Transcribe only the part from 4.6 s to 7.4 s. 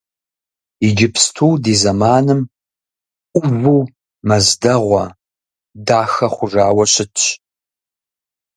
дэгъуэ, дахэ хъужауэ щытщ.